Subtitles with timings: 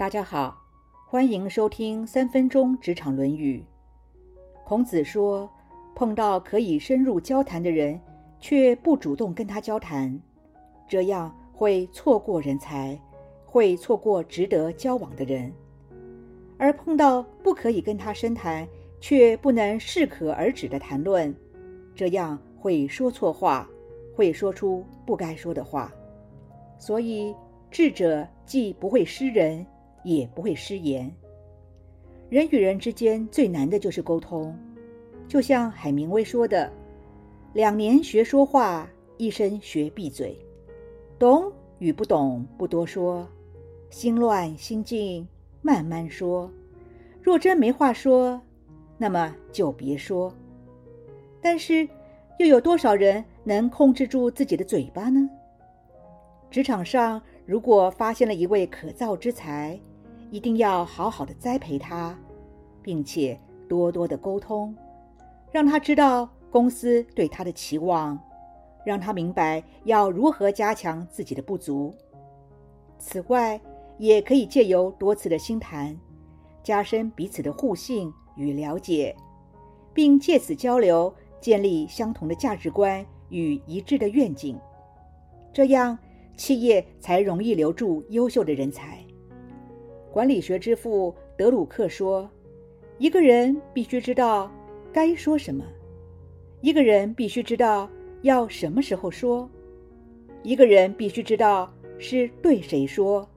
[0.00, 0.56] 大家好，
[1.06, 3.62] 欢迎收听三分钟职场论语。
[4.64, 5.46] 孔子说
[5.94, 8.00] ：“碰到可以深入交谈的人，
[8.38, 10.18] 却不主动跟他交谈，
[10.88, 12.98] 这样会错过人才，
[13.44, 15.52] 会错过值得交往的人；
[16.56, 18.66] 而碰到不可以跟他深谈，
[19.02, 21.34] 却不能适可而止的谈论，
[21.94, 23.68] 这样会说错话，
[24.16, 25.92] 会说出不该说的话。
[26.78, 27.34] 所以，
[27.70, 29.62] 智者既不会失人。”
[30.04, 31.10] 也不会失言。
[32.28, 34.56] 人与人之间最难的就是沟通，
[35.26, 36.72] 就像海明威说的
[37.54, 40.38] ：“两年学说话，一生学闭嘴。
[41.18, 43.26] 懂与不懂不多说，
[43.90, 45.26] 心乱心静
[45.60, 46.50] 慢慢说。
[47.20, 48.40] 若真没话说，
[48.96, 50.32] 那么就别说。
[51.42, 51.88] 但是，
[52.38, 55.28] 又有多少人能控制住自己的嘴巴呢？
[56.50, 59.78] 职场上，如果发现了一位可造之才，
[60.30, 62.18] 一定要好好的栽培他，
[62.82, 64.74] 并且多多的沟通，
[65.50, 68.18] 让他知道公司对他的期望，
[68.84, 71.92] 让他明白要如何加强自己的不足。
[72.98, 73.60] 此外，
[73.98, 75.98] 也可以借由多次的心谈，
[76.62, 79.14] 加深彼此的互信与了解，
[79.92, 84.58] 并借此交流建立相同的价值观与一致的愿景，
[85.52, 85.98] 这样
[86.36, 89.04] 企业才容易留住优秀的人才。
[90.12, 92.28] 管理学之父德鲁克说
[92.98, 94.50] ：“一个人必须知道
[94.92, 95.64] 该说什么，
[96.62, 97.88] 一个人必须知道
[98.22, 99.48] 要什么时候说，
[100.42, 103.28] 一个人必须知道是对谁说，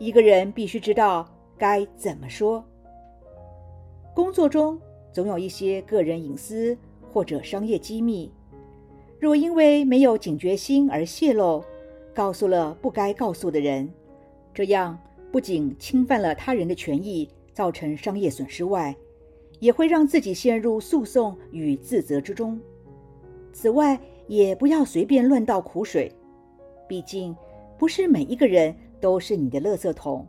[0.00, 1.24] 一个人必须知道
[1.56, 2.64] 该怎么说。
[4.12, 4.80] 工作中
[5.12, 6.76] 总有一些个人隐私
[7.12, 8.28] 或者商业机密，
[9.20, 11.62] 若因为没有警觉心而泄露，
[12.12, 13.88] 告诉了不该告诉的人，
[14.52, 14.98] 这样。”
[15.36, 18.96] 不仅侵犯了他人的权益，造成商业损失外，
[19.58, 22.58] 也会让自己陷入诉讼与自责之中。
[23.52, 26.10] 此外，也不要随便乱倒苦水，
[26.88, 27.36] 毕竟
[27.76, 30.26] 不是每一个人都是你的垃圾桶，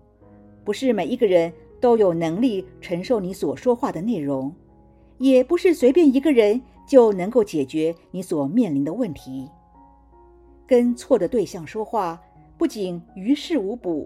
[0.65, 4.53] 不是每一个人都有能力承受你所说话的内容，
[5.19, 9.49] 也不是随便一个人就能够解决你所面临的问题。
[10.67, 12.21] 跟错的对象说话，
[12.57, 14.05] 不仅于事无补。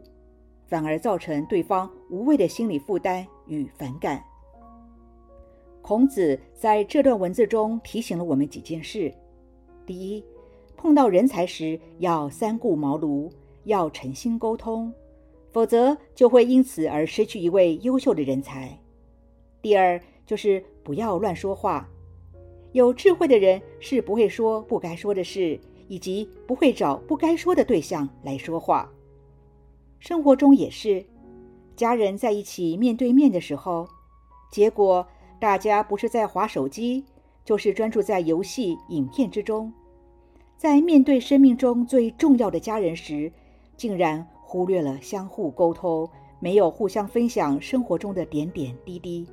[0.71, 4.23] 反而造成对方无谓的心理负担与反感。
[5.81, 9.13] 孔子在这段文字中提醒了我们几件事：
[9.85, 10.23] 第一，
[10.77, 13.29] 碰到人才时要三顾茅庐，
[13.65, 14.93] 要诚心沟通，
[15.51, 18.69] 否则就会因此而失去一位优秀的人才；
[19.61, 21.85] 第二，就是不要乱说话。
[22.71, 25.59] 有智慧的人是不会说不该说的事，
[25.89, 28.89] 以及不会找不该说的对象来说话。
[30.01, 31.05] 生活中也是，
[31.75, 33.87] 家人在一起面对面的时候，
[34.51, 35.05] 结果
[35.39, 37.05] 大家不是在划手机，
[37.45, 39.71] 就是专注在游戏、影片之中。
[40.57, 43.31] 在面对生命中最重要的家人时，
[43.77, 46.09] 竟然忽略了相互沟通，
[46.39, 49.27] 没有互相分享生活中的点点滴滴，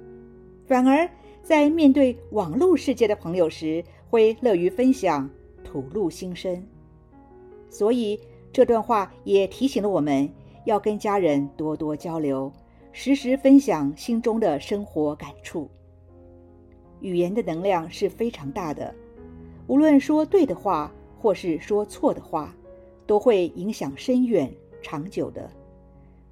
[0.66, 1.08] 反而
[1.42, 5.30] 在面对网络世界的朋友时，会乐于分享、
[5.64, 6.62] 吐露心声。
[7.70, 8.20] 所以
[8.52, 10.30] 这段话也提醒了我们。
[10.68, 12.52] 要跟家人多多交流，
[12.92, 15.66] 时时分享心中的生活感触。
[17.00, 18.94] 语言的能量是非常大的，
[19.66, 22.54] 无论说对的话或是说错的话，
[23.06, 24.52] 都会影响深远、
[24.82, 25.50] 长久的。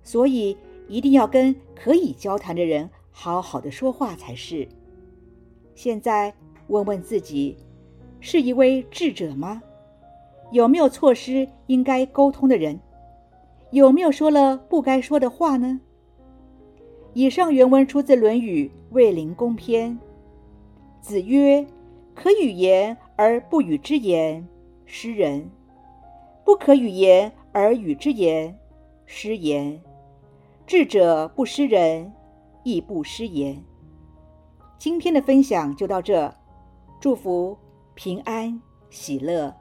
[0.03, 0.55] 所以
[0.87, 4.69] 一定要跟可以交谈的人好好的说话才是。
[5.75, 6.35] 现在
[6.67, 7.57] 问问自己，
[8.21, 9.63] 是一位智者吗？
[10.53, 12.79] 有没有错失应该沟通的人？
[13.71, 15.81] 有没有说了不该说的话呢？
[17.15, 19.91] 以上原文出自《论语·卫灵公篇》。
[21.01, 21.67] 子曰
[22.15, 24.47] ：“可与言而不与之言，
[24.85, 25.43] 失人；
[26.45, 28.57] 不可与言而与之言，
[29.05, 29.81] 失言。
[30.67, 32.13] 智者不失人，
[32.65, 33.63] 亦不失言。”
[34.79, 36.33] 今天的分享就到这，
[37.01, 37.57] 祝福
[37.95, 39.55] 平安喜乐。